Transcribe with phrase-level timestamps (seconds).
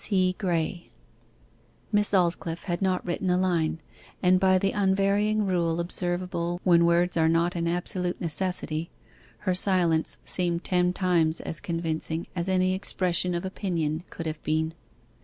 [0.03, 0.33] 'C.
[0.39, 0.89] GRAYE.'
[1.91, 3.79] Miss Aldclyffe had not written a line,
[4.23, 8.89] and, by the unvarying rule observable when words are not an absolute necessity,
[9.41, 14.73] her silence seemed ten times as convincing as any expression of opinion could have been.